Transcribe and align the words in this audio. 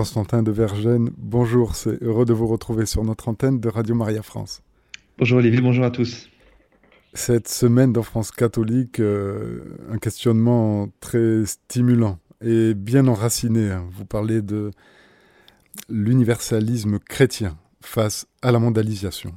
Constantin 0.00 0.42
de 0.42 0.50
Vergennes, 0.50 1.10
bonjour, 1.18 1.74
c'est 1.74 2.02
heureux 2.02 2.24
de 2.24 2.32
vous 2.32 2.46
retrouver 2.46 2.86
sur 2.86 3.04
notre 3.04 3.28
antenne 3.28 3.60
de 3.60 3.68
Radio 3.68 3.94
Maria 3.94 4.22
France. 4.22 4.62
Bonjour 5.18 5.36
Olivier, 5.40 5.60
bonjour 5.60 5.84
à 5.84 5.90
tous. 5.90 6.30
Cette 7.12 7.48
semaine 7.48 7.92
dans 7.92 8.02
France 8.02 8.30
catholique, 8.30 8.98
euh, 8.98 9.76
un 9.90 9.98
questionnement 9.98 10.88
très 11.00 11.44
stimulant 11.44 12.18
et 12.42 12.72
bien 12.72 13.08
enraciné. 13.08 13.72
Hein. 13.72 13.84
Vous 13.92 14.06
parlez 14.06 14.40
de 14.40 14.70
l'universalisme 15.90 16.98
chrétien 16.98 17.58
face 17.82 18.26
à 18.40 18.52
la 18.52 18.58
mondialisation. 18.58 19.34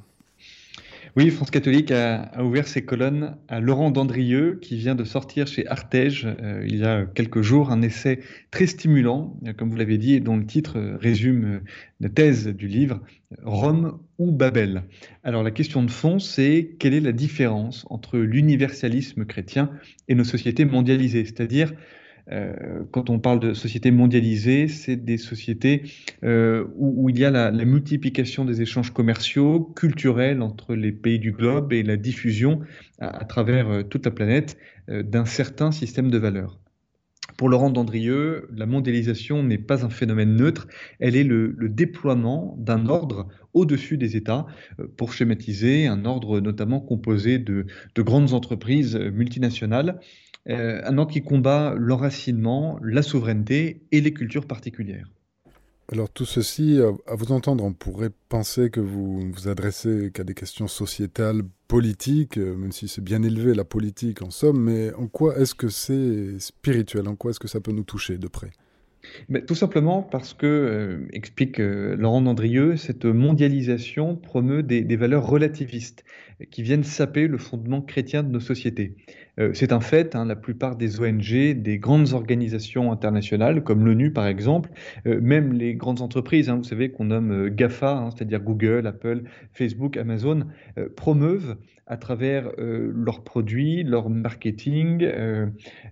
Oui, 1.16 1.30
France 1.30 1.52
catholique 1.52 1.92
a, 1.92 2.32
ouvert 2.44 2.68
ses 2.68 2.84
colonnes 2.84 3.38
à 3.48 3.60
Laurent 3.60 3.92
Dandrieux, 3.92 4.58
qui 4.60 4.78
vient 4.78 4.96
de 4.96 5.04
sortir 5.04 5.46
chez 5.46 5.68
Artege 5.68 6.26
euh, 6.26 6.66
il 6.68 6.78
y 6.78 6.84
a 6.84 7.06
quelques 7.06 7.44
jours 7.44 7.70
un 7.70 7.84
essai 7.84 8.22
très 8.50 8.66
stimulant, 8.66 9.38
euh, 9.46 9.54
comme 9.54 9.70
vous 9.70 9.76
l'avez 9.76 10.00
dit, 10.00 10.20
dont 10.22 10.38
le 10.38 10.46
titre 10.48 10.80
euh, 10.80 10.98
résume 10.98 11.62
la 12.00 12.10
thèse 12.10 12.48
du 12.48 12.68
livre 12.68 13.00
Rome 13.44 14.00
ou 14.18 14.32
Babel. 14.32 14.86
Alors 15.24 15.44
la 15.44 15.52
question 15.52 15.84
de 15.84 15.92
fond, 15.92 16.18
c'est 16.18 16.72
quelle 16.80 16.96
est 16.96 17.00
la 17.00 17.12
différence 17.12 17.86
entre 17.92 18.18
l'universalisme 18.18 19.26
chrétien 19.26 19.70
et 20.08 20.16
nos 20.16 20.24
sociétés 20.24 20.66
mondialisées, 20.66 21.26
c'est-à-dire 21.26 21.74
quand 22.92 23.10
on 23.10 23.20
parle 23.20 23.40
de 23.40 23.54
sociétés 23.54 23.92
mondialisées, 23.92 24.68
c'est 24.68 24.96
des 24.96 25.18
sociétés 25.18 25.84
euh, 26.24 26.66
où, 26.76 27.10
il 27.10 27.20
y 27.20 27.26
a 27.26 27.32
la, 27.32 27.52
multiplication 27.52 28.46
des 28.46 28.62
échanges 28.62 28.92
commerciaux, 28.92 29.60
culturels 29.76 30.42
entre 30.42 30.76
les 30.76 30.92
pays 30.92 31.20
du 31.20 31.32
globe 31.32 31.74
et 31.74 31.84
la 31.84 31.98
diffusion 31.98 32.62
à, 33.00 33.26
travers 33.26 33.70
euh, 33.70 33.84
toute 33.84 34.06
la 34.06 34.12
planète 34.12 34.58
d'un 34.88 35.26
certain 35.26 35.72
système 35.72 36.12
de 36.12 36.18
valeurs. 36.18 36.60
Pour 37.38 37.48
Laurent 37.48 37.70
Dandrieux, 37.70 38.50
la 38.54 38.66
mondialisation 38.66 39.42
n'est 39.42 39.58
pas 39.58 39.86
un 39.86 39.90
phénomène 39.90 40.36
neutre, 40.36 40.68
elle 41.00 41.16
est 41.16 41.24
le, 41.24 41.56
déploiement 41.70 42.56
d'un 42.60 42.88
ordre 42.88 43.30
au-dessus 43.54 43.98
des 43.98 44.18
États, 44.18 44.46
pour 44.98 45.14
schématiser 45.14 45.88
un 45.88 46.04
ordre 46.04 46.42
notamment 46.42 46.82
composé 46.82 47.40
de 47.40 47.66
grandes 47.98 48.34
entreprises 48.34 48.98
multinationales 48.98 50.00
euh, 50.50 50.82
un 50.84 50.98
ordre 50.98 51.12
qui 51.12 51.22
combat 51.22 51.74
l'enracinement, 51.78 52.78
la 52.82 53.02
souveraineté 53.02 53.82
et 53.92 54.02
les 54.02 54.14
cultures 54.14 54.46
particulières. 54.46 55.10
Alors 55.92 56.10
tout 56.10 56.26
ceci, 56.26 56.80
à 57.08 57.16
vous 57.16 57.32
entendre, 57.32 57.64
on 57.64 57.74
pourrait 57.74 58.10
penser 58.30 58.70
que 58.70 58.80
vous 58.80 59.32
vous 59.32 59.48
adressez 59.48 60.12
qu'à 60.14 60.24
des 60.24 60.34
questions 60.34 60.68
sociétales, 60.68 61.44
politiques, 61.68 62.38
euh, 62.38 62.56
même 62.56 62.72
si 62.72 62.88
c'est 62.88 63.04
bien 63.04 63.22
élevé 63.24 63.54
la 63.54 63.64
politique 63.64 64.22
en 64.22 64.32
somme, 64.32 64.64
mais 64.64 64.94
en 64.94 65.08
quoi 65.08 65.38
est-ce 65.38 65.56
que 65.56 65.70
c'est 65.70 66.40
spirituel? 66.40 67.08
En 67.08 67.16
quoi 67.16 67.32
est-ce 67.32 67.40
que 67.40 67.48
ça 67.48 67.62
peut 67.62 67.72
nous 67.72 67.84
toucher 67.84 68.18
de 68.18 68.28
près? 68.28 68.52
Tout 69.48 69.56
simplement 69.56 70.02
parce 70.02 70.34
que, 70.34 70.46
euh, 70.46 71.08
explique 71.12 71.58
Laurent 71.58 72.22
Dandrieux, 72.22 72.78
cette 72.78 73.04
mondialisation 73.06 74.16
promeut 74.16 74.64
des, 74.64 74.82
des, 74.82 74.96
valeurs 74.96 75.28
relativistes 75.28 76.06
qui 76.52 76.64
viennent 76.64 76.86
saper 76.86 77.28
le 77.28 77.38
fondement 77.38 77.82
chrétien 77.82 78.24
de 78.24 78.30
nos 78.30 78.40
sociétés. 78.40 78.96
Euh, 79.40 79.52
c'est 79.54 79.72
un 79.72 79.80
fait, 79.80 80.16
hein, 80.16 80.26
la 80.26 80.36
plupart 80.36 80.76
des 80.76 81.00
ONG, 81.00 81.54
des 81.56 81.80
grandes 81.80 82.14
organisations 82.14 82.92
internationales, 82.92 83.64
comme 83.64 83.86
l'ONU 83.86 84.12
par 84.12 84.28
exemple, 84.28 84.70
euh, 85.08 85.20
même 85.22 85.54
les 85.54 85.74
grandes 85.76 86.02
entreprises, 86.02 86.50
hein, 86.50 86.58
vous 86.58 86.64
savez 86.64 86.92
qu'on 86.92 87.06
nomme 87.06 87.32
euh, 87.32 87.50
GAFA, 87.50 87.98
hein, 87.98 88.10
c'est-à-dire 88.12 88.42
Google, 88.42 88.86
Apple, 88.86 89.24
Facebook, 89.54 89.98
Amazon, 89.98 90.46
promeuvent 90.96 91.58
à 91.86 91.98
travers 91.98 92.50
leurs 92.58 93.24
produits, 93.24 93.84
leur 93.84 94.10
marketing, 94.10 95.08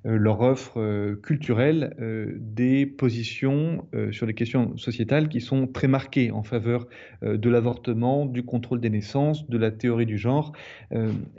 leur 0.04 0.42
offre 0.42 1.16
culturelle, 1.22 1.96
des 2.40 2.86
positions 2.86 3.86
sur 4.12 4.26
les 4.26 4.34
questions 4.34 4.78
sociétales 4.78 5.30
qui 5.30 5.42
sont 5.42 5.68
très 5.68 5.88
marquées 5.88 6.32
en 6.32 6.44
faveur 6.44 6.88
de 7.22 7.50
l'avortement, 7.50 8.26
du 8.26 8.44
contrôle 8.44 8.80
des 8.80 8.90
naissances, 8.90 9.48
de 9.50 9.58
la 9.58 9.72
théorie 9.72 10.06
du 10.06 10.18
genre, 10.18 10.54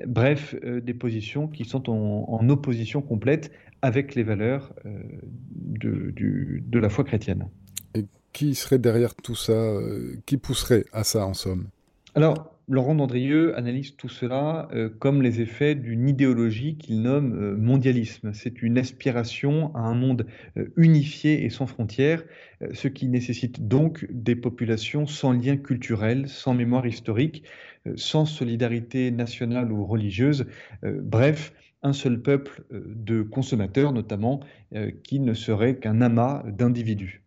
bref, 0.07 0.55
des 0.63 0.95
positions 0.95 1.49
qui 1.49 1.65
sont 1.65 1.91
en, 1.91 1.92
opposition 2.49 3.03
complète 3.03 3.53
avec 3.83 4.15
les 4.15 4.23
valeurs 4.23 4.73
euh, 4.87 4.91
de, 5.55 6.13
de, 6.17 6.79
la 6.79 6.89
foi 6.89 7.05
chrétienne. 7.05 7.49
Et 7.95 8.07
qui 8.33 8.55
serait 8.55 8.79
derrière 8.79 9.15
tout 9.15 9.35
ça 9.35 9.53
euh, 9.53 10.15
Qui 10.25 10.37
pousserait 10.37 10.85
à 10.93 11.05
ça, 11.05 11.27
en 11.27 11.35
somme? 11.35 11.67
Alors, 12.15 12.57
Laurent 12.69 12.95
Dandrieux 12.95 13.59
analyse 13.59 13.97
tout 13.97 14.09
cela 14.09 14.69
euh, 14.73 14.89
comme 14.89 15.21
les 15.21 15.41
effets 15.41 15.75
d'une 15.75 16.09
idéologie 16.09 16.77
qu'il 16.77 17.03
nomme 17.03 17.57
mondialisme. 17.57 18.33
C'est 18.33 18.63
une 18.63 18.79
aspiration 18.79 19.75
à 19.75 19.81
un 19.81 19.95
monde 19.95 20.27
unifié 20.77 21.45
et 21.45 21.51
sans 21.51 21.67
frontières, 21.67 22.23
ce 22.73 22.87
qui 22.87 23.09
nécessite 23.09 23.67
donc 23.67 24.07
des 24.11 24.37
populations 24.37 25.07
sans 25.07 25.33
lien 25.33 25.57
culturel, 25.57 26.29
sans 26.29 26.55
mémoire 26.55 26.87
historique, 26.87 27.43
sans 27.97 28.27
solidarité 28.27 29.11
nationale 29.11 29.73
ou 29.73 29.85
religieuse, 29.85 30.47
bref, 30.85 31.53
un 31.83 31.93
seul 31.93 32.21
peuple 32.21 32.63
euh, 32.73 32.83
de 32.87 33.23
consommateurs 33.23 33.93
notamment, 33.93 34.41
euh, 34.75 34.91
qui 35.05 35.21
ne 35.21 35.35
serait 35.35 35.77
qu'un 35.77 36.01
amas 36.01 36.43
d'individus. 36.47 37.23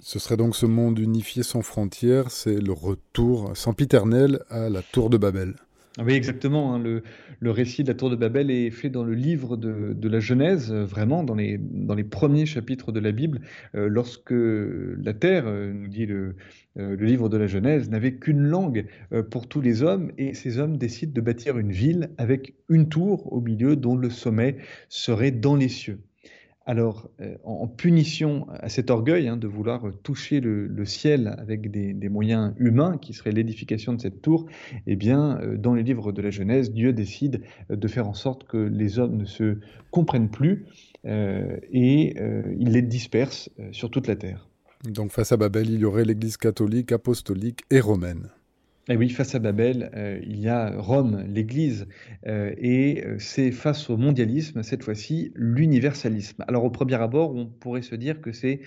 Ce 0.00 0.18
serait 0.18 0.36
donc 0.36 0.54
ce 0.54 0.66
monde 0.66 0.98
unifié 0.98 1.42
sans 1.42 1.62
frontières, 1.62 2.30
c'est 2.30 2.60
le 2.60 2.72
retour 2.72 3.56
sempiternel 3.56 4.40
à 4.50 4.68
la 4.68 4.82
tour 4.82 5.08
de 5.08 5.16
Babel. 5.16 5.54
Oui, 5.98 6.14
exactement. 6.14 6.74
Hein. 6.74 6.78
Le, 6.80 7.50
récit 7.50 7.84
de 7.84 7.88
la 7.88 7.94
tour 7.94 8.10
de 8.10 8.16
Babel 8.16 8.50
est 8.50 8.70
fait 8.70 8.90
dans 8.90 9.04
le 9.04 9.14
livre 9.14 9.56
de, 9.56 10.08
la 10.08 10.18
Genèse, 10.18 10.72
euh, 10.72 10.84
vraiment, 10.84 11.22
dans 11.22 11.34
les, 11.34 11.58
premiers 12.04 12.46
chapitres 12.46 12.90
de 12.90 13.00
la 13.00 13.12
Bible, 13.12 13.40
lorsque 13.74 14.32
la 14.32 15.14
terre, 15.14 15.44
nous 15.46 15.88
dit 15.88 16.06
le, 16.06 16.34
euh, 16.76 16.96
livre 16.96 17.28
de 17.28 17.36
la 17.36 17.46
Genèse, 17.46 17.88
n'avait 17.88 18.14
qu'une 18.14 18.42
langue 18.42 18.86
euh, 19.12 19.22
pour 19.22 19.46
tous 19.48 19.60
les 19.60 19.84
hommes, 19.84 20.10
et 20.18 20.34
ces 20.34 20.58
hommes 20.58 20.76
décident 20.76 21.12
de 21.12 21.20
bâtir 21.20 21.56
une 21.56 21.70
ville 21.70 22.10
avec 22.18 22.54
une 22.68 22.88
tour 22.88 23.32
au 23.32 23.40
milieu 23.40 23.76
dont 23.76 23.94
le 23.96 24.10
sommet 24.10 24.56
serait 24.88 25.30
dans 25.30 25.54
les 25.54 25.68
cieux. 25.68 26.00
Alors, 26.66 27.10
euh, 27.20 27.36
en 27.44 27.66
punition 27.66 28.46
à 28.48 28.68
cet 28.68 28.90
orgueil 28.90 29.28
hein, 29.28 29.36
de 29.36 29.46
vouloir 29.46 29.82
toucher 30.02 30.40
le, 30.40 30.84
ciel 30.84 31.34
avec 31.38 31.70
des, 31.70 32.08
moyens 32.08 32.54
humains, 32.58 32.98
qui 32.98 33.12
serait 33.12 33.32
l'édification 33.32 33.92
de 33.92 34.00
cette 34.00 34.22
tour, 34.22 34.46
eh 34.86 34.96
bien, 34.96 35.40
dans 35.56 35.74
les 35.74 35.82
livres 35.82 36.12
de 36.12 36.22
la 36.22 36.30
Genèse, 36.30 36.72
Dieu 36.72 36.92
décide 36.92 37.42
de 37.68 37.88
faire 37.88 38.08
en 38.08 38.14
sorte 38.14 38.44
que 38.44 38.56
les 38.56 38.98
hommes 38.98 39.16
ne 39.16 39.24
se 39.24 39.58
comprennent 39.90 40.30
plus 40.30 40.66
et 41.04 42.14
il 42.58 42.68
les 42.70 42.82
disperse 42.82 43.50
sur 43.72 43.90
toute 43.90 44.06
la 44.06 44.16
terre. 44.16 44.48
Donc 44.84 45.12
face 45.12 45.32
à 45.32 45.36
Babel, 45.36 45.70
il 45.70 45.80
y 45.80 45.84
aurait 45.84 46.04
l'Église 46.04 46.36
catholique, 46.36 46.92
apostolique 46.92 47.62
et 47.70 47.80
romaine. 47.80 48.28
Et 48.86 48.92
eh 48.92 48.96
oui, 48.98 49.08
face 49.08 49.34
à 49.34 49.38
Babel, 49.38 49.90
euh, 49.96 50.20
il 50.26 50.38
y 50.40 50.48
a 50.48 50.78
Rome, 50.78 51.24
l'Église, 51.26 51.86
euh, 52.26 52.52
et 52.58 53.02
euh, 53.06 53.16
c'est 53.18 53.50
face 53.50 53.88
au 53.88 53.96
mondialisme, 53.96 54.62
cette 54.62 54.82
fois-ci, 54.82 55.32
l'universalisme. 55.36 56.44
Alors 56.48 56.64
au 56.64 56.70
premier 56.70 56.96
abord, 56.96 57.34
on 57.34 57.46
pourrait 57.46 57.80
se 57.80 57.94
dire 57.94 58.20
que 58.20 58.30
c'est 58.32 58.60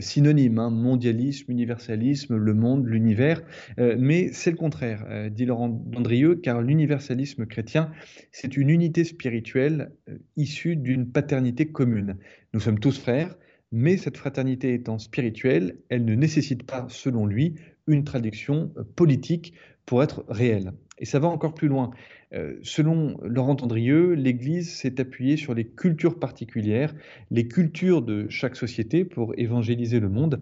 synonyme, 0.00 0.58
hein, 0.58 0.70
mondialisme, 0.70 1.52
universalisme, 1.52 2.36
le 2.36 2.54
monde, 2.54 2.86
l'univers, 2.86 3.42
mais 3.76 4.30
c'est 4.32 4.50
le 4.50 4.56
contraire, 4.56 5.04
dit 5.30 5.44
Laurent 5.44 5.68
Dandrieux, 5.68 6.36
car 6.36 6.62
l'universalisme 6.62 7.44
chrétien, 7.44 7.92
c'est 8.32 8.56
une 8.56 8.70
unité 8.70 9.04
spirituelle 9.04 9.92
issue 10.36 10.76
d'une 10.76 11.10
paternité 11.10 11.66
commune. 11.66 12.16
Nous 12.54 12.60
sommes 12.60 12.78
tous 12.78 12.98
frères, 12.98 13.36
mais 13.70 13.98
cette 13.98 14.16
fraternité 14.16 14.72
étant 14.72 14.98
spirituelle, 14.98 15.78
elle 15.90 16.04
ne 16.04 16.14
nécessite 16.14 16.64
pas, 16.64 16.86
selon 16.88 17.26
lui, 17.26 17.54
une 17.88 18.04
traduction 18.04 18.70
euh, 18.76 18.84
politique 18.94 19.54
pour 19.86 20.02
être 20.02 20.24
réelle. 20.28 20.72
Et 20.98 21.04
ça 21.04 21.18
va 21.18 21.28
encore 21.28 21.54
plus 21.54 21.68
loin. 21.68 21.90
Euh, 22.34 22.58
selon 22.62 23.16
Laurent 23.22 23.56
Andrieux, 23.62 24.12
l'Église 24.12 24.70
s'est 24.70 25.00
appuyée 25.00 25.36
sur 25.36 25.54
les 25.54 25.64
cultures 25.64 26.18
particulières, 26.18 26.94
les 27.30 27.48
cultures 27.48 28.02
de 28.02 28.28
chaque 28.28 28.54
société 28.54 29.04
pour 29.04 29.32
évangéliser 29.38 29.98
le 29.98 30.10
monde. 30.10 30.40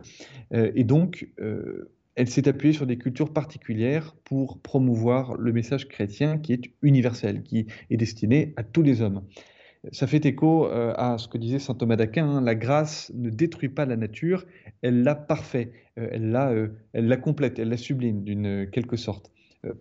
Euh, 0.53 0.73
et 0.75 0.83
donc, 0.83 1.29
elle 2.17 2.29
s'est 2.29 2.49
appuyée 2.49 2.73
sur 2.73 2.87
des 2.87 2.99
cultures 2.99 3.33
particulières 3.33 4.17
pour 4.25 4.59
promouvoir 4.59 5.37
le 5.37 5.53
message 5.53 5.87
chrétien 5.87 6.39
qui 6.39 6.55
est 6.55 6.73
universel, 6.83 7.43
qui 7.43 7.67
est 7.91 7.97
destiné 7.97 8.53
à 8.57 8.65
tous 8.65 8.83
les 8.83 9.03
hommes. 9.03 9.23
Ça 9.93 10.07
fait 10.07 10.25
écho 10.27 10.67
euh, 10.67 10.93
à 10.97 11.19
ce 11.19 11.29
que 11.29 11.39
disait 11.39 11.59
saint 11.59 11.75
Thomas 11.75 11.97
d'Aquin, 11.97 12.27
hein. 12.27 12.41
la 12.41 12.55
grâce 12.55 13.13
ne 13.15 13.31
détruit 13.31 13.69
pas 13.69 13.87
la 13.87 13.97
nature, 13.97 14.45
elle 14.83 15.03
l'a 15.03 15.15
parfait, 15.15 15.73
euh, 15.99 16.09
elle, 16.11 16.31
la, 16.31 16.51
euh, 16.51 16.69
elle 16.93 17.07
la 17.07 17.17
complète, 17.17 17.59
elle 17.59 17.69
la 17.69 17.77
sublime 17.77 18.23
d'une 18.25 18.69
quelque 18.71 18.97
sorte. 18.97 19.31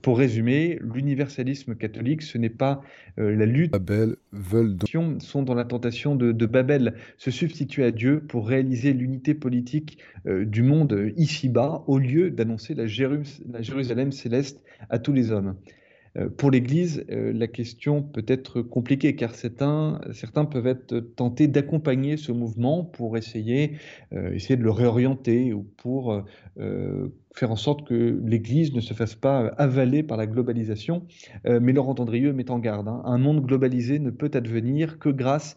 Pour 0.02 0.18
résumer, 0.18 0.80
l'universalisme 0.82 1.76
catholique, 1.76 2.24
ce 2.24 2.40
n'est 2.40 2.50
pas 2.50 2.82
la 3.18 3.46
lutte. 3.46 3.72
Babel 3.72 4.16
veulent 4.32 4.78
sont 5.20 5.44
dans 5.44 5.54
la 5.54 5.66
tentation 5.66 6.16
de, 6.16 6.46
Babel, 6.48 6.96
se 7.18 7.30
substituer 7.30 7.84
à 7.84 7.92
Dieu 7.92 8.20
pour 8.22 8.48
réaliser 8.48 8.94
l'unité 8.94 9.36
politique 9.36 10.00
du 10.26 10.64
monde 10.64 11.12
ici-bas, 11.18 11.84
au 11.86 12.00
lieu 12.00 12.32
d'annoncer 12.32 12.74
la, 12.74 12.86
la 12.86 13.62
Jérusalem 13.62 14.12
céleste 14.12 14.64
à 14.90 14.98
tous 14.98 15.14
les 15.14 15.32
hommes. 15.32 15.56
Pour 16.38 16.52
l'Église, 16.52 17.06
la 17.10 17.48
question 17.48 18.02
peut 18.02 18.24
être 18.28 18.62
compliquée 18.62 19.16
car 19.16 19.36
certains, 19.36 20.00
peuvent 20.50 20.68
être 20.68 21.00
tentés 21.00 21.48
d'accompagner 21.48 22.18
ce 22.18 22.32
mouvement 22.32 22.84
pour 22.84 23.18
essayer, 23.18 23.74
essayer 24.12 24.56
de 24.56 24.64
le 24.64 24.72
réorienter 24.72 25.54
ou 25.54 25.64
pour 25.64 26.24
faire 27.36 27.52
en 27.52 27.56
sorte 27.56 27.88
que 27.88 28.20
l'Église 28.26 28.74
ne 28.74 28.82
se 28.82 28.94
fasse 28.94 29.16
pas 29.16 29.48
avaler 29.58 30.04
par 30.04 30.18
la 30.18 30.26
globalisation. 30.26 31.06
mais 31.44 31.74
Laurent 31.74 31.96
Andrieux 32.00 32.34
met 32.34 32.50
en 32.50 32.60
garde. 32.60 32.88
Hein. 32.88 33.02
Un 33.06 33.18
monde 33.18 33.46
globalisé 33.46 34.00
ne 34.00 34.10
peut 34.10 34.32
advenir 34.34 35.00
que 35.00 35.10
grâce 35.10 35.56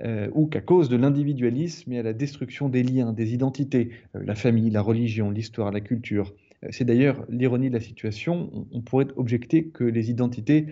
euh, 0.00 0.28
ou 0.34 0.46
qu'à 0.46 0.60
cause 0.60 0.88
de 0.88 0.96
l'individualisme 0.96 1.92
et 1.92 2.00
à 2.00 2.02
la 2.02 2.12
destruction 2.12 2.68
des 2.68 2.82
liens, 2.82 3.12
des 3.12 3.32
identités, 3.32 3.90
euh, 4.16 4.24
la 4.24 4.34
famille, 4.34 4.70
la 4.70 4.82
religion, 4.82 5.30
l'histoire, 5.30 5.70
la 5.70 5.80
culture. 5.80 6.34
Euh, 6.64 6.68
c'est 6.70 6.84
d'ailleurs 6.84 7.24
l'ironie 7.28 7.68
de 7.68 7.74
la 7.74 7.80
situation. 7.80 8.66
On, 8.72 8.80
pourrait 8.80 9.08
objecter 9.16 9.68
que 9.68 9.84
les 9.84 10.10
identités 10.10 10.66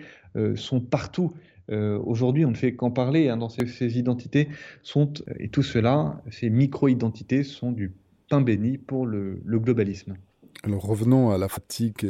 sont 0.55 0.81
partout. 0.81 1.33
Aujourd'hui, 1.69 2.45
on 2.45 2.51
ne 2.51 2.55
fait 2.55 2.75
qu'en 2.75 2.91
parler. 2.91 3.29
Hein, 3.29 3.37
dans 3.37 3.49
ces, 3.49 3.97
identités 3.97 4.49
sont, 4.81 5.13
et 5.39 5.49
tout 5.49 5.63
cela, 5.63 6.21
ces 6.29 6.49
micro-identités 6.49 7.43
sont 7.43 7.71
du 7.71 7.93
pain 8.29 8.41
béni 8.41 8.77
pour 8.77 9.05
le, 9.05 9.41
le 9.45 9.59
globalisme. 9.59 10.15
Alors 10.63 10.83
revenons 10.83 11.31
à 11.31 11.37
la 11.37 11.47
fatigue 11.47 12.05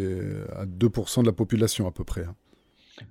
à 0.55 0.65
2% 0.65 1.21
de 1.21 1.25
la 1.25 1.33
population 1.33 1.87
à 1.87 1.91
peu 1.91 2.03
près. 2.03 2.23
Hein. 2.23 2.35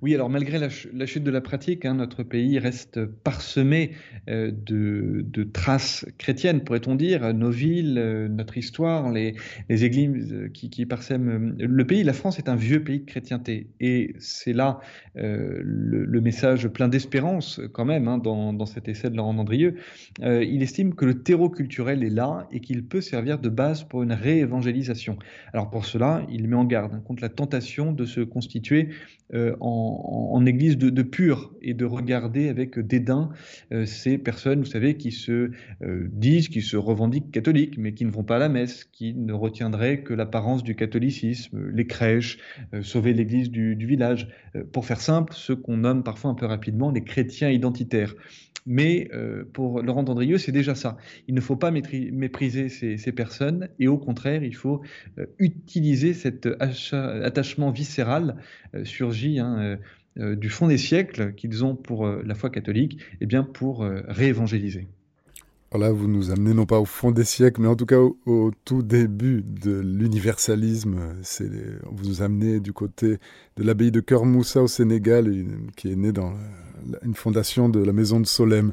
Oui, 0.01 0.15
alors 0.15 0.31
malgré 0.31 0.59
la, 0.59 0.69
chute 1.07 1.25
de 1.25 1.31
la 1.31 1.41
pratique, 1.41 1.85
hein, 1.85 1.95
notre 1.95 2.23
pays 2.23 2.61
reste 2.61 3.05
parsemé 3.05 3.93
euh, 4.29 4.53
de, 4.53 5.43
traces 5.43 6.07
chrétiennes, 6.19 6.63
pourrait-on 6.63 6.95
dire. 6.95 7.35
Nos 7.35 7.51
villes, 7.51 7.99
euh, 7.99 8.29
notre 8.29 8.57
histoire, 8.57 9.11
les, 9.11 9.35
églises 9.69 10.51
qui, 10.55 10.87
parsèment 10.87 11.57
le 11.59 11.87
pays. 11.87 12.05
La 12.05 12.13
France 12.13 12.39
est 12.39 12.49
un 12.49 12.55
vieux 12.55 12.85
pays 12.85 13.01
de 13.01 13.07
chrétienté. 13.07 13.67
Et 13.81 14.15
c'est 14.21 14.53
là 14.53 14.79
euh, 15.17 15.61
le, 15.65 16.21
message 16.21 16.69
plein 16.69 16.87
d'espérance 16.87 17.61
quand 17.73 17.85
même 17.85 18.07
hein, 18.07 18.19
dans, 18.19 18.67
cet 18.67 18.89
essai 18.89 19.11
de 19.11 19.17
Laurent 19.17 19.37
Andrieux. 19.37 19.75
il 20.21 20.63
estime 20.63 20.95
que 20.95 21.05
le 21.05 21.23
terreau 21.25 21.51
culturel 21.51 22.05
est 22.05 22.11
là 22.11 22.47
et 22.53 22.61
qu'il 22.61 22.85
peut 22.85 23.01
servir 23.01 23.41
de 23.41 23.49
base 23.49 23.83
pour 23.83 24.05
une 24.05 24.13
réévangélisation. 24.13 25.19
Alors 25.53 25.71
pour 25.71 25.85
cela, 25.85 26.25
il 26.31 26.47
met 26.47 26.55
en 26.55 26.65
garde 26.65 27.03
contre 27.03 27.23
la 27.23 27.29
tentation 27.29 27.91
de 27.91 28.05
se 28.05 28.21
constituer 28.21 28.91
en 29.33 29.72
en, 29.73 30.45
église 30.47 30.77
de, 30.77 31.03
pur 31.03 31.53
et 31.63 31.75
de 31.75 31.85
regarder 31.85 32.49
avec 32.49 32.79
dédain 32.79 33.31
euh, 33.73 33.87
ces 33.87 34.19
personnes, 34.19 34.61
vous 34.61 34.67
savez, 34.67 34.97
qui 34.97 35.13
se 35.13 35.51
euh, 35.83 36.09
disent, 36.13 36.49
qui 36.49 36.63
se 36.63 36.77
revendiquent 36.77 37.31
catholiques, 37.31 37.79
mais 37.79 37.95
qui 37.95 38.05
ne 38.05 38.11
vont 38.11 38.25
pas 38.25 38.37
à 38.37 38.39
la 38.39 38.49
messe, 38.49 38.85
qui 38.85 39.15
ne 39.15 39.33
retiendraient 39.33 40.03
que 40.03 40.15
l'apparence 40.15 40.63
du 40.63 40.75
catholicisme, 40.75 41.71
les 41.73 41.87
crèches, 41.87 42.39
euh, 42.75 42.83
sauver 42.83 43.13
l'église 43.13 43.51
du, 43.51 43.75
village. 43.75 44.29
pour 44.73 44.87
faire 44.87 45.01
simple, 45.01 45.33
ce 45.35 45.53
qu'on 45.53 45.79
nomme 45.79 46.03
parfois 46.05 46.31
un 46.31 46.35
peu 46.35 46.47
rapidement 46.47 46.91
les 46.91 47.03
chrétiens 47.03 47.51
identitaires. 47.51 48.15
Mais 48.67 49.09
euh, 49.13 49.45
pour 49.53 49.83
Laurent 49.83 50.03
Dandrieux, 50.03 50.39
c'est 50.39 50.53
déjà 50.53 50.75
ça. 50.75 50.97
Il 51.27 51.35
ne 51.35 51.41
faut 51.41 51.57
pas 51.57 51.71
mépriser 51.71 52.69
ces, 52.69 53.13
personnes 53.13 53.69
et 53.79 53.89
au 53.89 53.99
contraire, 53.99 54.45
il 54.45 54.55
faut 54.55 54.83
euh, 55.19 55.27
utiliser 55.39 56.15
cet 56.15 56.49
attachement 56.61 57.71
viscéral 57.71 58.37
euh, 58.75 58.85
surgi 58.85 59.39
hein, 59.39 59.79
du 60.17 60.51
fond 60.51 60.69
des 60.69 60.79
siècles 60.79 61.35
qu'ils 61.35 61.65
ont 61.65 61.75
pour 61.75 62.07
la 62.07 62.35
foi 62.35 62.51
catholique, 62.51 63.01
et 63.15 63.17
eh 63.23 63.27
bien 63.27 63.43
pour 63.43 63.83
réévangéliser. 63.83 64.87
Là, 65.73 65.91
vous 65.91 66.07
nous 66.07 66.31
amenez 66.31 66.53
non 66.53 66.67
pas 66.67 66.79
au 66.79 66.85
fond 66.85 67.13
des 67.13 67.25
siècles, 67.25 67.63
mais 67.63 67.69
en 67.69 67.77
tout 67.77 67.87
cas 67.87 67.97
au, 67.99 68.51
tout 68.67 68.83
début 68.83 69.43
de 69.43 69.81
l'universalisme. 69.81 70.99
Vous 71.91 72.05
nous 72.05 72.21
amenez 72.21 72.61
du 72.61 72.75
côté 72.75 73.17
de 73.57 73.63
l'abbaye 73.63 73.91
de 73.91 74.01
Cœur 74.01 74.27
Moussa 74.27 74.63
au 74.63 74.69
Sénégal, 74.69 75.33
qui 75.77 75.91
est 75.91 75.97
née 75.97 76.13
dans 76.13 76.35
une 77.03 77.15
fondation 77.15 77.69
de 77.69 77.83
la 77.83 77.93
maison 77.93 78.21
de 78.21 78.27
Solem. 78.27 78.73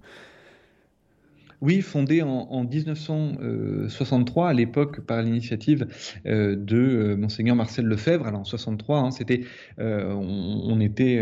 Oui, 1.62 1.82
fondé 1.82 2.22
en, 2.22 2.64
1963, 2.64 4.48
à 4.48 4.54
l'époque 4.54 5.02
par 5.02 5.22
l'initiative 5.22 5.88
euh, 6.26 6.56
de 6.56 6.78
euh, 6.78 7.16
monseigneur 7.18 7.54
Marcel 7.58 7.84
Lefebvre. 7.86 8.28
Alors 8.28 8.40
en 8.42 8.46
63, 8.46 9.00
hein, 9.00 9.12
c'était, 9.12 9.42
euh, 9.78 10.14
on, 10.14 10.80
était 10.80 11.22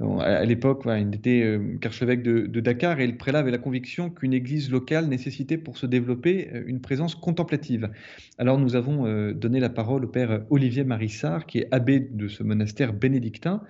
à 0.00 0.44
l'époque, 0.44 0.82
il 0.86 1.14
était 1.14 1.60
archevêque 1.84 2.24
de, 2.24 2.60
Dakar 2.60 2.98
et 2.98 3.06
le 3.06 3.16
prélat 3.16 3.38
avait 3.38 3.52
la 3.52 3.58
conviction 3.58 4.10
qu'une 4.10 4.32
église 4.32 4.72
locale 4.72 5.06
nécessitait 5.06 5.56
pour 5.56 5.78
se 5.78 5.86
développer 5.86 6.50
une 6.66 6.80
présence 6.80 7.14
contemplative. 7.14 7.90
Alors 8.38 8.58
nous 8.58 8.74
avons 8.74 9.32
donné 9.32 9.60
la 9.60 9.68
parole 9.68 10.04
au 10.04 10.08
père 10.08 10.42
Olivier 10.50 10.82
Marissard, 10.82 11.46
qui 11.46 11.58
est 11.58 11.68
abbé 11.70 12.00
de 12.00 12.26
ce 12.26 12.42
monastère 12.42 12.92
bénédictin. 12.92 13.62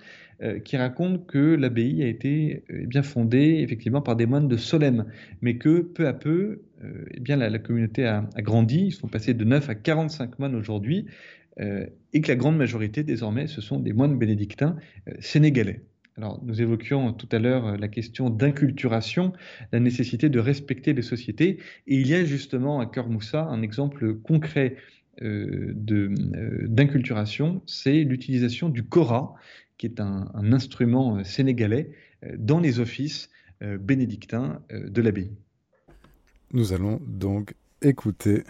Euh, 0.43 0.57
qui 0.57 0.75
raconte 0.75 1.27
que 1.27 1.53
l'abbaye 1.53 2.01
a 2.01 2.07
été 2.07 2.63
euh, 2.71 2.87
bien 2.87 3.03
fondée 3.03 3.59
effectivement 3.59 4.01
par 4.01 4.15
des 4.15 4.25
moines 4.25 4.47
de 4.47 4.57
Solem, 4.57 5.05
mais 5.43 5.57
que 5.57 5.90
peu 5.93 6.07
à 6.07 6.13
peu, 6.13 6.61
euh, 6.83 7.05
eh 7.11 7.19
bien, 7.19 7.35
la, 7.35 7.59
communauté 7.59 8.05
a, 8.05 8.27
grandi. 8.37 8.85
Ils 8.87 8.91
sont 8.91 9.07
passés 9.07 9.33
de 9.33 9.43
9 9.43 9.69
à 9.69 9.75
45 9.75 10.39
moines 10.39 10.55
aujourd'hui, 10.55 11.05
et 12.13 12.21
que 12.21 12.29
la 12.29 12.35
grande 12.35 12.57
majorité 12.57 13.03
désormais, 13.03 13.45
ce 13.45 13.61
sont 13.61 13.77
des 13.77 13.93
moines 13.93 14.17
bénédictins 14.17 14.77
sénégalais. 15.19 15.81
Alors, 16.17 16.41
nous 16.43 16.59
évoquions 16.59 17.13
tout 17.13 17.29
à 17.31 17.37
l'heure 17.37 17.77
la 17.77 17.87
question 17.87 18.31
d'inculturation, 18.31 19.31
la 19.71 19.79
nécessité 19.79 20.29
de 20.29 20.39
respecter 20.39 20.93
les 20.93 21.03
sociétés, 21.03 21.59
et 21.85 21.97
il 21.97 22.07
y 22.07 22.15
a 22.15 22.25
justement 22.25 22.79
à 22.79 22.87
Cœur 22.87 23.09
Moussa 23.09 23.43
un 23.43 23.61
exemple 23.61 24.15
concret 24.15 24.77
d'inculturation, 25.19 27.61
c'est 27.67 28.05
l'utilisation 28.05 28.69
du 28.69 28.81
Kora, 28.81 29.35
qui 29.81 29.87
est 29.87 29.99
un, 29.99 30.53
instrument 30.53 31.17
euh, 31.17 31.23
sénégalais 31.23 31.89
euh, 32.23 32.35
dans 32.37 32.59
les 32.59 32.79
offices 32.79 33.31
euh, 33.63 33.79
bénédictins 33.79 34.61
de 34.69 35.01
l'abbaye. 35.01 35.31
Nous 36.53 36.73
allons 36.73 36.99
donc 37.07 37.53
écouter 37.81 38.43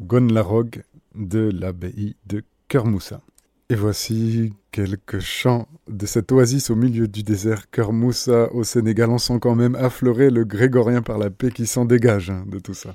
Gonlarog 0.00 0.82
de 1.14 1.50
l'abbaye 1.50 2.14
de 2.26 2.42
Kermoussa. 2.68 3.22
Et 3.70 3.74
voici 3.74 4.52
quelques 4.70 5.20
chants 5.20 5.66
de 5.88 6.04
cette 6.04 6.30
oasis 6.30 6.68
au 6.68 6.76
milieu 6.76 7.08
du 7.08 7.22
désert 7.22 7.70
Kermoussa 7.70 8.52
au 8.52 8.64
Sénégal. 8.64 9.08
On 9.08 9.16
sent 9.16 9.38
quand 9.40 9.54
même 9.54 9.74
affleurer 9.76 10.28
le 10.28 10.44
grégorien 10.44 11.00
par 11.00 11.16
la 11.16 11.30
paix 11.30 11.50
qui 11.50 11.64
s'en 11.64 11.86
dégage 11.86 12.28
hein, 12.28 12.44
de 12.50 12.58
tout 12.58 12.74
ça. 12.74 12.94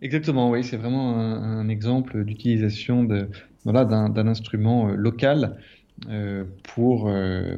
Exactement, 0.00 0.50
oui, 0.50 0.62
c'est 0.62 0.76
vraiment 0.76 1.18
un, 1.18 1.68
exemple 1.68 2.24
d'utilisation 2.24 3.02
d'un 3.04 4.26
instrument 4.28 4.88
local 4.92 5.58
euh, 6.08 6.44
pour, 6.74 7.08
euh, 7.08 7.56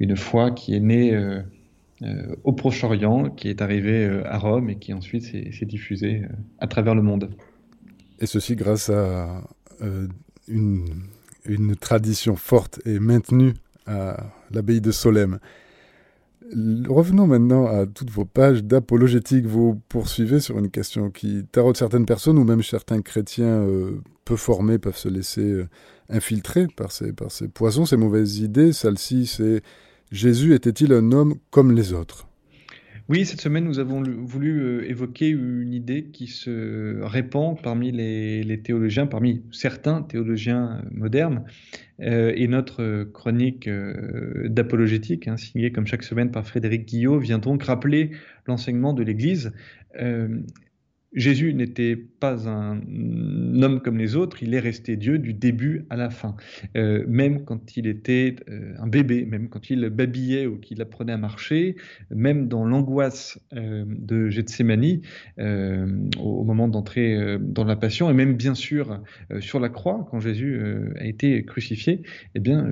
une, 0.00 0.16
foi 0.16 0.50
qui 0.50 0.74
est 0.74 0.80
née 0.80 1.14
euh, 1.14 1.42
au 2.42 2.52
Proche-Orient, 2.52 3.30
qui 3.30 3.48
est 3.48 3.62
arrivée 3.62 4.22
à 4.24 4.38
Rome 4.38 4.68
et 4.70 4.76
qui 4.76 4.92
ensuite 4.92 5.24
s'est 5.24 5.66
diffusée 5.66 6.22
à 6.58 6.66
travers 6.66 6.94
le 6.94 7.02
monde. 7.02 7.30
Et 8.20 8.26
ceci 8.26 8.56
grâce 8.56 8.90
à 8.90 9.42
une, 10.48 10.86
tradition 11.80 12.36
forte 12.36 12.80
et 12.86 12.98
maintenue 12.98 13.54
à 13.86 14.32
l'abbaye 14.50 14.80
de 14.80 14.90
Solem. 14.90 15.38
Revenons 16.88 17.26
maintenant 17.26 17.66
à 17.66 17.86
toutes 17.86 18.10
vos 18.10 18.24
pages 18.24 18.64
d'apologétique. 18.64 19.46
Vous 19.46 19.80
poursuivez 19.88 20.40
sur 20.40 20.58
une 20.58 20.70
question 20.70 21.10
qui 21.10 21.44
taraude 21.50 21.76
certaines 21.76 22.06
personnes 22.06 22.38
ou 22.38 22.44
même 22.44 22.62
certains 22.62 23.02
chrétiens 23.02 23.66
peu 24.24 24.36
formés 24.36 24.78
peuvent 24.78 24.96
se 24.96 25.08
laisser 25.08 25.64
infiltré 26.08 26.66
par 26.66 26.92
ces, 26.92 27.12
par 27.12 27.30
ces 27.30 27.48
poisons, 27.48 27.86
ces 27.86 27.96
mauvaises 27.96 28.38
idées. 28.38 28.72
Celle-ci, 28.72 29.26
c'est 29.26 29.62
Jésus 30.12 30.54
était-il 30.54 30.92
un 30.92 31.12
homme 31.12 31.34
comme 31.50 31.72
les 31.72 31.92
autres? 31.92 32.28
Oui, 33.10 33.26
cette 33.26 33.42
semaine, 33.42 33.64
nous 33.64 33.80
avons 33.80 34.02
voulu 34.02 34.62
euh, 34.62 34.88
évoquer 34.88 35.28
une 35.28 35.74
idée 35.74 36.04
qui 36.04 36.26
se 36.26 37.02
répand 37.02 37.60
parmi 37.60 37.92
les, 37.92 38.60
théologiens, 38.62 39.06
parmi 39.06 39.42
certains 39.52 40.00
théologiens 40.00 40.82
modernes. 40.90 41.44
Euh, 42.00 42.32
et 42.34 42.48
notre 42.48 43.04
chronique 43.12 43.68
euh, 43.68 44.48
d'apologétique, 44.48 45.28
hein, 45.28 45.36
signée 45.36 45.70
comme 45.70 45.86
chaque 45.86 46.02
semaine 46.02 46.30
par 46.30 46.46
Frédéric 46.46 46.86
Guillot, 46.86 47.18
vient 47.18 47.38
donc 47.38 47.64
rappeler 47.64 48.12
l'enseignement 48.46 48.94
de 48.94 49.02
l'Église. 49.02 49.52
Jésus 51.14 51.54
n'était 51.54 51.96
pas 51.96 52.48
un 52.48 52.80
homme 53.62 53.80
comme 53.80 53.98
les 53.98 54.16
autres, 54.16 54.42
il 54.42 54.54
est 54.54 54.60
resté 54.60 54.96
Dieu 54.96 55.18
du 55.18 55.32
début 55.32 55.86
à 55.90 55.96
la 55.96 56.10
fin. 56.10 56.36
Euh, 56.76 57.04
même 57.06 57.44
quand 57.44 57.76
il 57.76 57.86
était 57.86 58.36
euh, 58.48 58.74
un 58.78 58.86
bébé, 58.86 59.24
même 59.24 59.48
quand 59.48 59.70
il 59.70 59.88
babillait 59.90 60.46
ou 60.46 60.58
qu'il 60.58 60.82
apprenait 60.82 61.12
à 61.12 61.16
marcher, 61.16 61.76
même 62.10 62.48
dans 62.48 62.64
l'angoisse 62.64 63.38
euh, 63.54 63.84
de 63.86 64.28
Gethsemane 64.28 65.00
au, 66.18 66.44
moment 66.44 66.68
d'entrer 66.68 67.38
dans 67.40 67.64
la 67.64 67.76
passion, 67.76 68.10
et 68.10 68.12
même 68.12 68.34
bien 68.34 68.54
sûr 68.54 69.00
sur 69.40 69.60
la 69.60 69.68
croix, 69.68 70.06
quand 70.10 70.20
Jésus 70.20 70.60
a 70.98 71.06
été 71.06 71.44
crucifié, 71.44 72.02
eh 72.34 72.40
bien 72.40 72.66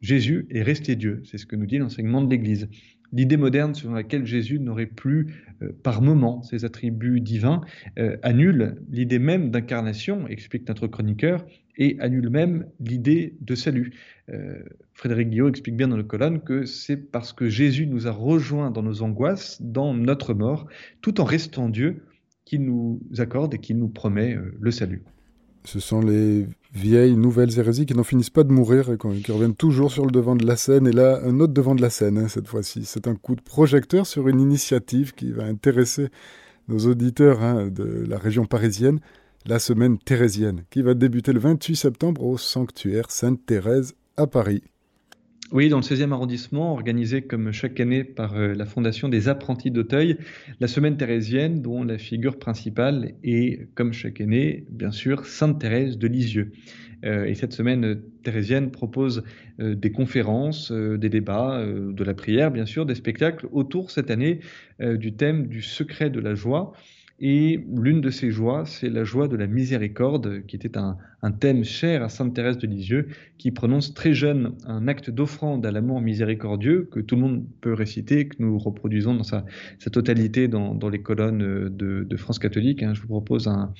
Jésus 0.00 0.46
est 0.50 0.62
resté 0.62 0.96
Dieu. 0.96 1.22
C'est 1.24 1.38
ce 1.38 1.46
que 1.46 1.56
nous 1.56 1.66
dit 1.66 1.78
l'enseignement 1.78 2.22
de 2.22 2.30
l'Église. 2.30 2.68
L'idée 3.12 3.36
moderne 3.36 3.74
selon 3.74 3.94
laquelle 3.94 4.26
Jésus 4.26 4.58
n'aurait 4.58 4.86
plus 4.86 5.44
euh, 5.62 5.72
par 5.82 6.02
moment 6.02 6.42
ses 6.42 6.64
attributs 6.64 7.20
divins 7.20 7.60
euh, 7.98 8.16
annule 8.22 8.76
l'idée 8.90 9.18
même 9.18 9.50
d'incarnation, 9.50 10.26
explique 10.28 10.68
notre 10.68 10.86
chroniqueur, 10.86 11.46
et 11.76 11.96
annule 12.00 12.28
même 12.28 12.66
l'idée 12.80 13.36
de 13.40 13.54
salut. 13.54 13.92
Euh, 14.30 14.62
Frédéric 14.94 15.30
Guillot 15.30 15.48
explique 15.48 15.76
bien 15.76 15.88
dans 15.88 15.96
le 15.96 16.02
colonne 16.02 16.40
que 16.40 16.64
c'est 16.64 16.96
parce 16.96 17.32
que 17.32 17.48
Jésus 17.48 17.86
nous 17.86 18.08
a 18.08 18.10
rejoints 18.10 18.70
dans 18.70 18.82
nos 18.82 19.02
angoisses, 19.02 19.62
dans 19.62 19.94
notre 19.94 20.34
mort, 20.34 20.66
tout 21.02 21.20
en 21.20 21.24
restant 21.24 21.68
Dieu, 21.68 22.02
qu'il 22.44 22.64
nous 22.64 23.00
accorde 23.18 23.54
et 23.54 23.58
qu'il 23.58 23.78
nous 23.78 23.88
promet 23.88 24.36
le 24.58 24.70
salut. 24.70 25.02
Ce 25.64 25.80
sont 25.80 26.00
les 26.00 26.46
vieilles 26.74 27.16
nouvelles 27.16 27.58
hérésies 27.58 27.86
qui 27.86 27.94
n'en 27.94 28.04
finissent 28.04 28.30
pas 28.30 28.44
de 28.44 28.52
mourir 28.52 28.90
et 28.90 28.96
qui 28.96 29.32
reviennent 29.32 29.54
toujours 29.54 29.90
sur 29.90 30.04
le 30.04 30.10
devant 30.10 30.36
de 30.36 30.46
la 30.46 30.56
scène. 30.56 30.86
Et 30.86 30.92
là, 30.92 31.20
un 31.24 31.40
autre 31.40 31.52
devant 31.52 31.74
de 31.74 31.82
la 31.82 31.90
scène, 31.90 32.18
hein, 32.18 32.28
cette 32.28 32.48
fois-ci. 32.48 32.84
C'est 32.84 33.06
un 33.06 33.14
coup 33.14 33.34
de 33.34 33.42
projecteur 33.42 34.06
sur 34.06 34.28
une 34.28 34.40
initiative 34.40 35.14
qui 35.14 35.32
va 35.32 35.44
intéresser 35.44 36.08
nos 36.68 36.78
auditeurs 36.86 37.42
hein, 37.42 37.68
de 37.68 38.04
la 38.08 38.18
région 38.18 38.44
parisienne, 38.44 39.00
la 39.46 39.58
semaine 39.58 39.98
thérésienne, 39.98 40.64
qui 40.70 40.82
va 40.82 40.94
débuter 40.94 41.32
le 41.32 41.40
28 41.40 41.76
septembre 41.76 42.24
au 42.24 42.38
sanctuaire 42.38 43.10
Sainte-Thérèse 43.10 43.94
à 44.16 44.26
Paris. 44.26 44.62
Oui, 45.50 45.70
dans 45.70 45.78
le 45.78 45.82
16e 45.82 46.12
arrondissement, 46.12 46.74
organisé 46.74 47.22
comme 47.22 47.52
chaque 47.52 47.80
année 47.80 48.04
par 48.04 48.34
euh, 48.34 48.52
la 48.52 48.66
Fondation 48.66 49.08
des 49.08 49.30
apprentis 49.30 49.70
d'Auteuil, 49.70 50.18
la 50.60 50.68
semaine 50.68 50.98
thérésienne, 50.98 51.62
dont 51.62 51.84
la 51.84 51.96
figure 51.96 52.38
principale 52.38 53.14
est, 53.24 53.66
comme 53.74 53.94
chaque 53.94 54.20
année, 54.20 54.66
bien 54.68 54.90
sûr, 54.90 55.24
Sainte 55.24 55.58
Thérèse 55.58 55.96
de 55.96 56.06
Lisieux. 56.06 56.52
Euh, 57.06 57.24
et 57.24 57.34
cette 57.34 57.54
semaine 57.54 58.02
thérésienne 58.22 58.70
propose 58.70 59.24
euh, 59.58 59.74
des 59.74 59.90
conférences, 59.90 60.70
des 60.70 61.08
débats, 61.08 61.64
de 61.64 62.04
la 62.04 62.12
prière, 62.12 62.50
bien 62.50 62.66
sûr, 62.66 62.84
des 62.84 62.94
spectacles 62.94 63.48
autour 63.50 63.90
cette 63.90 64.10
année 64.10 64.40
du 64.80 65.14
thème 65.14 65.46
du 65.46 65.62
secret 65.62 66.10
de 66.10 66.20
la 66.20 66.34
joie. 66.34 66.74
Et 67.20 67.64
l'une 67.74 68.00
de 68.00 68.10
ces 68.10 68.30
joies, 68.30 68.64
c'est 68.64 68.88
la 68.88 69.02
joie 69.02 69.26
de 69.26 69.36
la 69.36 69.48
miséricorde, 69.48 70.46
qui 70.46 70.54
était 70.54 70.78
un, 70.78 70.96
thème 71.40 71.64
cher 71.64 72.04
à 72.04 72.08
Sainte 72.08 72.32
Thérèse 72.32 72.58
de 72.58 72.68
Lisieux, 72.68 73.08
qui 73.38 73.50
prononce 73.50 73.92
très 73.92 74.14
jeune 74.14 74.52
un 74.64 74.86
acte 74.86 75.10
d'offrande 75.10 75.66
à 75.66 75.72
l'amour 75.72 76.00
miséricordieux 76.00 76.88
que 76.92 77.00
tout 77.00 77.16
le 77.16 77.22
monde 77.22 77.44
peut 77.60 77.72
réciter, 77.72 78.28
que 78.28 78.36
nous 78.38 78.56
reproduisons 78.56 79.14
dans 79.14 79.24
sa, 79.24 79.44
totalité 79.90 80.46
dans, 80.46 80.88
les 80.88 81.02
colonnes 81.02 81.68
de, 81.68 82.16
France 82.16 82.38
catholique. 82.38 82.84
Hein. 82.84 82.94
Je 82.94 83.00
vous 83.00 83.08
propose 83.08 83.48
un, 83.48 83.74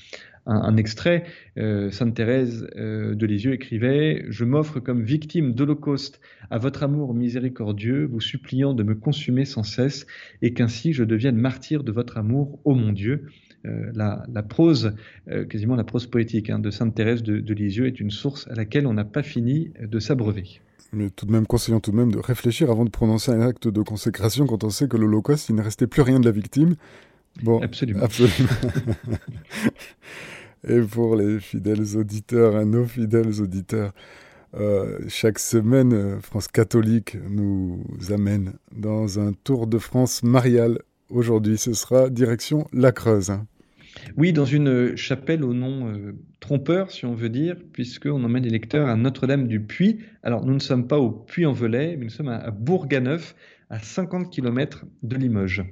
un, 0.49 0.77
extrait. 0.77 1.25
Euh, 1.59 1.91
Sainte 1.91 2.15
Thérèse 2.15 2.67
euh, 2.77 3.15
de 3.15 3.27
Lisieux 3.27 3.53
écrivait 3.53 4.25
Je 4.29 4.45
m'offre 4.45 4.81
comme 4.81 5.03
victime 5.03 5.53
d'Holocauste 5.53 6.21
à 6.51 6.59
votre 6.59 6.83
amour 6.83 7.15
miséricordieux, 7.15 8.07
vous 8.07 8.21
suppliant 8.21 8.75
de 8.75 8.83
me 8.83 8.95
consumer 8.95 9.45
sans 9.45 9.63
cesse, 9.63 10.07
et 10.43 10.55
qu'ainsi 10.55 10.93
je 10.93 11.05
devienne 11.05 11.37
martyr 11.37 11.85
de 11.85 11.93
votre 11.93 12.17
amour, 12.17 12.59
ô 12.65 12.75
mon 12.75 12.93
Dieu. 12.93 13.27
Euh, 13.67 13.91
la, 13.95 14.43
prose, 14.43 14.95
quasiment 15.51 15.75
la 15.75 15.85
prose 15.85 16.07
poétique 16.07 16.49
hein, 16.49 16.61
de 16.61 16.71
Sainte 16.71 16.95
Thérèse 16.95 17.23
de, 17.23 17.55
Lisieux 17.55 17.87
est 17.87 18.01
une 18.01 18.11
source 18.11 18.49
à 18.49 18.55
laquelle 18.55 18.87
on 18.87 18.95
n'a 18.95 19.05
pas 19.05 19.23
fini 19.23 19.73
de 19.81 19.99
s'abreuver. 19.99 20.61
Mais 20.93 21.11
tout 21.11 21.27
de 21.27 21.33
même, 21.33 21.47
conseillons 21.47 21.81
tout 21.81 21.91
de 21.91 21.97
même 21.97 22.13
de 22.13 22.19
réfléchir 22.19 22.71
avant 22.71 22.85
de 22.85 22.91
prononcer 22.91 23.33
un 23.33 23.43
acte 23.43 23.69
de 23.69 23.83
consécration 23.83 24.47
quand 24.47 24.65
on 24.65 24.71
sait 24.71 24.89
que 24.89 24.97
l'Holocauste, 24.97 25.51
il 25.51 25.57
ne 25.57 25.63
restait 25.63 25.87
plus 25.87 26.03
rien 26.03 26.19
de 26.19 26.25
la 26.25 26.31
victime. 26.31 26.77
Bon, 27.43 27.61
absolument. 27.61 28.03
absolument. 28.03 28.49
et 30.67 30.81
pour 30.81 31.17
les 31.17 31.41
fidèles 31.41 31.97
auditeurs, 31.97 32.57
à 32.57 32.65
nos 32.65 32.85
fidèles 32.85 33.41
auditeurs. 33.41 33.93
Euh, 34.55 34.99
chaque 35.09 35.39
semaine, 35.39 35.93
euh, 35.93 36.21
France 36.21 36.49
catholique 36.49 37.17
nous 37.29 37.85
amène 38.11 38.55
dans 38.75 39.21
un 39.21 39.33
tour 39.33 39.67
de 39.67 39.79
France 39.79 40.23
marial. 40.23 40.79
Aujourd'hui, 41.11 41.59
ce 41.59 41.75
sera 41.75 42.09
direction 42.09 42.67
La 42.73 42.93
Creuse. 42.93 43.31
Hein. 43.31 43.47
Oui, 44.17 44.33
dans 44.33 44.45
une 44.45 44.97
chapelle 44.97 45.45
au 45.45 45.53
nom 45.53 45.89
euh, 45.89 46.13
trompeur, 46.41 46.91
si 46.91 47.05
on 47.05 47.15
veut 47.15 47.29
dire, 47.29 47.57
puisqu'on 47.73 48.23
emmène 48.25 48.45
les 48.45 48.51
lecteurs 48.51 48.89
à 48.89 48.97
Notre-Dame 48.97 49.49
du 49.49 49.61
Puy. 49.61 49.99
Alors, 50.23 50.45
nous 50.45 50.55
ne 50.55 50.59
sommes 50.59 50.87
pas 50.87 50.99
au 50.99 51.11
Puy-en-Velay, 51.11 51.97
mais 51.97 52.05
nous 52.05 52.11
sommes 52.11 52.29
à, 52.29 52.51
Bourganeuf, 52.51 53.35
à 53.71 53.79
50 53.79 54.31
km 54.31 54.87
de 55.03 55.17
Limoges. 55.17 55.65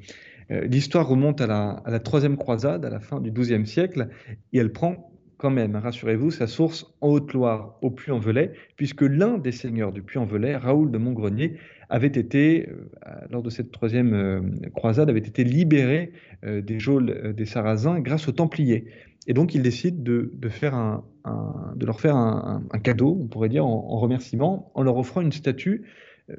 Euh, 0.50 0.66
l'histoire 0.66 1.08
remonte 1.08 1.40
à 1.40 1.46
la, 1.46 2.00
troisième 2.00 2.36
croisade, 2.36 2.84
à 2.84 2.90
la 2.90 3.00
fin 3.00 3.20
du 3.20 3.30
XIIe 3.30 3.66
siècle, 3.66 4.08
et 4.52 4.58
elle 4.58 4.72
prend 4.72 5.10
quand 5.38 5.50
même, 5.50 5.76
rassurez-vous, 5.76 6.30
sa 6.30 6.46
source 6.46 6.86
en 7.02 7.08
Haute-Loire, 7.08 7.76
au 7.82 7.90
Puy-en-Velay, 7.90 8.52
puisque 8.76 9.02
l'un 9.02 9.36
des 9.36 9.52
seigneurs 9.52 9.92
du 9.92 10.02
Puy-en-Velay, 10.02 10.56
Raoul 10.56 10.90
de 10.90 10.96
Montgrenier, 10.96 11.58
avait 11.90 12.06
été, 12.06 12.68
euh, 12.68 13.10
lors 13.30 13.42
de 13.42 13.50
cette 13.50 13.70
troisième 13.70 14.14
euh, 14.14 14.40
croisade, 14.74 15.10
avait 15.10 15.18
été 15.18 15.44
libéré 15.44 16.12
des 16.42 16.78
geôles 16.78 17.34
des 17.34 17.46
Sarrasins 17.46 17.98
grâce 18.00 18.28
aux 18.28 18.32
Templiers. 18.32 18.86
Et 19.26 19.34
donc, 19.34 19.54
il 19.54 19.62
décide 19.62 20.02
de, 20.02 20.30
leur 20.40 22.00
faire 22.00 22.14
un, 22.14 22.62
cadeau, 22.82 23.18
on 23.20 23.26
pourrait 23.26 23.48
dire, 23.48 23.66
en 23.66 23.98
remerciement, 23.98 24.70
en 24.74 24.82
leur 24.82 24.96
offrant 24.96 25.22
une 25.22 25.32
statue 25.32 25.82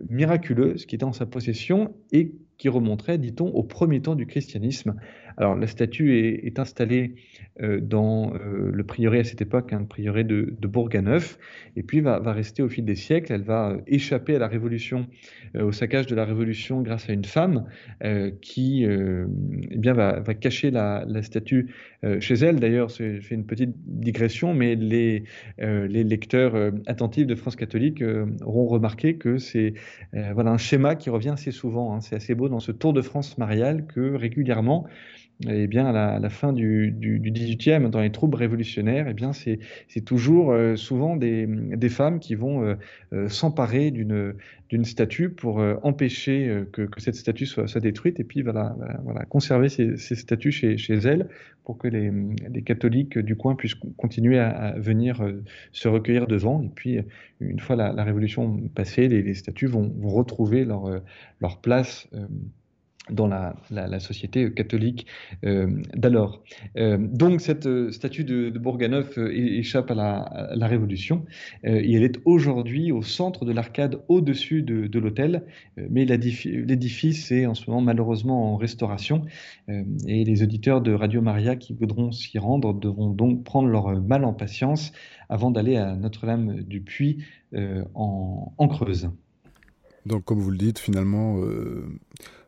miraculeuse 0.10 0.86
qui 0.86 0.96
était 0.96 1.04
en 1.04 1.14
sa 1.14 1.26
possession 1.26 1.94
et 2.12 2.34
qui 2.58 2.70
remonterait, 2.70 3.18
dit-on, 3.18 3.48
au 3.48 3.64
premier 3.64 4.02
temps 4.02 4.16
du 4.16 4.26
christianisme. 4.26 4.96
Alors 5.38 5.56
la 5.56 5.68
statue 5.68 6.18
est, 6.44 6.58
installée 6.58 7.14
euh, 7.62 7.80
dans 7.80 8.34
euh, 8.34 8.72
le 8.74 8.84
prieuré 8.84 9.20
à 9.20 9.24
cette 9.24 9.42
époque, 9.42 9.72
un 9.72 9.82
hein, 9.82 9.86
prieuré 9.88 10.24
de, 10.24 10.56
de 10.60 10.68
Bourganeuf, 10.68 11.38
et 11.76 11.84
puis 11.84 12.02
va, 12.02 12.20
rester 12.32 12.64
au 12.64 12.70
fil 12.70 12.86
des 12.86 12.96
siècles. 12.96 13.32
Elle 13.32 13.44
va 13.44 13.70
euh, 13.70 13.78
échapper 13.86 14.36
à 14.36 14.40
la 14.40 14.48
Révolution, 14.48 15.06
au 15.54 15.72
saccage 15.72 16.08
de 16.08 16.16
la 16.16 16.26
Révolution 16.26 16.82
grâce 16.82 17.10
à 17.10 17.14
une 17.14 17.26
femme 17.26 17.66
qui 18.42 18.84
eh 18.84 19.78
bien, 19.78 19.94
va, 19.94 20.22
cacher 20.34 20.72
la, 20.72 21.06
statue 21.22 21.74
chez 22.20 22.34
elle. 22.36 22.60
D'ailleurs, 22.60 22.90
je 22.90 23.20
fais 23.22 23.36
une 23.36 23.46
petite 23.46 23.74
digression, 23.86 24.54
mais 24.54 24.76
les, 24.76 25.24
lecteurs 25.58 26.72
attentifs 26.86 27.28
de 27.28 27.36
France 27.36 27.56
catholique 27.56 28.04
auront 28.42 28.66
remarqué 28.66 29.16
que 29.16 29.38
c'est 29.38 29.74
voilà, 30.14 30.52
un 30.52 30.58
schéma 30.58 30.96
qui 30.96 31.10
revient 31.10 31.30
assez 31.30 31.52
souvent. 31.52 31.94
Hein. 31.94 32.02
C'est 32.02 32.16
assez 32.16 32.36
beau 32.36 32.50
dans 32.50 32.60
ce 32.60 32.72
Tour 32.72 32.94
de 32.94 33.02
France 33.02 33.38
marial 33.38 33.86
que 33.88 34.14
régulièrement, 34.16 34.88
eh 35.46 35.68
bien, 35.68 35.86
à 35.86 36.20
la, 36.20 36.30
fin 36.30 36.52
du, 36.52 36.92
du, 36.92 37.20
18e, 37.20 37.92
dans 37.92 38.02
les 38.02 38.12
troubles 38.12 38.38
révolutionnaires, 38.38 39.06
eh 39.08 39.14
bien, 39.14 39.34
c'est, 39.34 39.60
toujours 40.04 40.52
euh, 40.52 40.76
souvent 40.76 41.16
des, 41.16 41.90
femmes 41.90 42.20
qui 42.20 42.34
vont 42.34 42.64
euh, 42.64 42.76
euh, 43.14 43.30
s'emparer 43.30 43.92
d'une, 43.92 44.34
statue 44.84 45.30
pour 45.30 45.60
empêcher 45.84 46.64
que, 46.74 46.88
cette 46.98 47.16
statue 47.16 47.46
soit, 47.46 47.80
détruite 47.80 48.20
et 48.20 48.24
puis 48.24 48.42
voilà, 48.42 48.76
conserver 49.30 49.70
ces, 49.70 49.96
statues 49.98 50.52
chez, 50.52 50.94
elles 50.94 51.30
pour 51.64 51.78
que 51.78 51.88
les, 51.88 52.12
catholiques 52.64 53.20
du 53.20 53.36
coin 53.36 53.56
puissent 53.56 53.78
continuer 53.96 54.40
à, 54.40 54.74
venir 54.78 55.24
se 55.72 55.88
recueillir 55.88 56.26
devant. 56.26 56.64
Et 56.64 56.70
puis, 56.74 57.00
une 57.40 57.60
fois 57.60 57.76
la, 57.76 58.04
révolution 58.04 58.58
passée, 58.74 59.08
les, 59.08 59.34
statues 59.36 59.68
vont, 59.68 59.94
retrouver 60.02 60.66
leur 60.66 61.62
place 61.62 62.10
dans 63.10 63.28
la, 63.28 64.00
société 64.00 64.52
catholique 64.54 65.08
euh, 65.46 65.68
d'alors. 65.96 66.44
Euh, 66.78 66.98
donc 67.00 67.42
cette 67.42 67.66
euh, 67.66 67.92
statue 67.92 68.24
de, 68.24 68.50
de 68.50 68.60
Bourganeuf 68.60 69.18
échappe 69.18 69.92
à 69.92 69.96
la, 69.96 70.68
Révolution 70.68 71.26
elle 71.64 72.04
est 72.04 72.20
aujourd'hui 72.26 72.92
au 72.92 73.02
centre 73.02 73.46
de 73.46 73.54
l'arcade 73.54 74.02
au-dessus 74.10 74.64
de, 74.64 75.00
l'hôtel, 75.00 75.44
mais 75.78 76.06
l'édifice 76.06 77.32
est 77.32 77.46
en 77.46 77.54
ce 77.54 77.70
moment 77.70 77.82
malheureusement 77.82 78.54
en 78.54 78.58
restauration 78.58 79.24
et 79.70 80.26
les 80.26 80.44
auditeurs 80.44 80.82
de 80.82 80.92
Radio 80.92 81.22
Maria 81.22 81.56
qui 81.56 81.74
voudront 81.74 82.12
s'y 82.12 82.38
rendre 82.38 82.74
devront 82.74 83.12
donc 83.12 83.46
prendre 83.46 83.70
leur 83.70 84.02
mal 84.02 84.26
en 84.26 84.34
patience 84.34 84.92
avant 85.30 85.52
d'aller 85.52 85.78
à 85.78 85.96
Notre-Dame 85.96 86.62
du 86.64 86.82
Puy 86.82 87.24
en, 87.56 88.68
Creuse. 88.68 89.10
Donc 90.06 90.26
comme 90.26 90.40
vous 90.40 90.52
le 90.52 90.58
dites, 90.58 90.80
finalement 90.80 91.40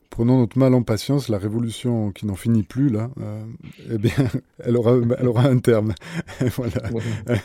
prenons 0.10 0.40
notre 0.40 0.58
mal 0.58 0.74
en 0.74 0.84
patience, 0.84 1.30
la 1.30 1.38
révolution 1.38 2.12
qui 2.12 2.26
n'en 2.26 2.36
finit 2.36 2.64
plus, 2.64 2.90
là, 2.90 3.10
euh, 3.22 3.44
eh 3.92 3.98
bien, 3.98 4.12
elle 4.60 4.78
aura, 4.78 4.98
elle 5.18 5.28
aura 5.28 5.44
un 5.44 5.60
terme. 5.60 5.94
voilà. 6.56 6.90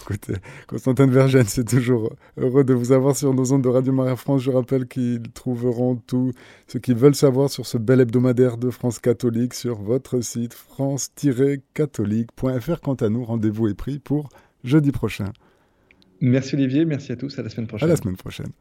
Écoutez, 0.00 0.34
Constantin 0.66 1.06
Vergène, 1.06 1.46
c'est 1.46 1.64
toujours 1.64 2.12
heureux 2.36 2.64
de 2.64 2.74
vous 2.74 2.92
avoir 2.92 3.16
sur 3.16 3.32
nos 3.32 3.52
ondes 3.52 3.62
de 3.62 3.68
Radio 3.68 3.92
Maria 3.92 4.16
France. 4.16 4.42
Je 4.42 4.50
rappelle 4.50 4.86
qu'ils 4.86 5.22
trouveront 5.34 5.96
tout 5.96 6.32
ce 6.66 6.78
qu'ils 6.78 6.96
veulent 6.96 7.14
savoir 7.14 7.50
sur 7.50 7.66
ce 7.66 7.78
bel 7.78 8.00
hebdomadaire 8.00 8.56
de 8.56 8.70
France 8.70 8.98
catholique 8.98 9.54
sur 9.54 9.80
votre 9.80 10.20
site 10.20 10.54
france-catholique.fr. 10.54 12.80
Quant 12.80 12.94
à 12.94 13.08
nous, 13.08 13.24
rendez-vous 13.24 13.68
est 13.68 13.74
pris 13.74 13.98
pour 13.98 14.28
jeudi 14.64 14.92
prochain. 14.92 15.32
Merci 16.20 16.54
Olivier, 16.54 16.84
merci 16.84 17.12
à 17.12 17.16
tous, 17.16 17.38
à 17.38 17.42
la 17.42 17.50
semaine 17.50 17.66
prochaine. 17.66 17.88
À 17.88 17.92
la 17.92 17.96
semaine 17.96 18.16
prochaine. 18.16 18.52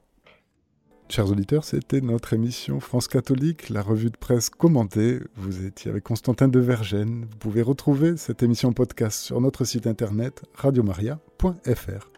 Chers 1.14 1.30
auditeurs, 1.30 1.64
c'était 1.64 2.02
notre 2.02 2.34
émission 2.34 2.80
France 2.80 3.08
catholique, 3.08 3.70
la 3.70 3.84
revue 3.84 4.10
de 4.10 4.18
presse 4.18 4.50
commentée. 4.50 5.20
Vous 5.36 5.64
étiez 5.64 5.92
avec 5.92 6.04
Constantin 6.04 6.48
de 6.48 6.60
Vergène. 6.60 7.28
Vous 7.30 7.38
pouvez 7.38 7.62
retrouver 7.62 8.18
cette 8.18 8.42
émission 8.42 8.74
podcast 8.74 9.20
sur 9.20 9.40
notre 9.40 9.64
site 9.64 9.86
internet 9.86 10.42
radiomaria.fr. 10.56 12.13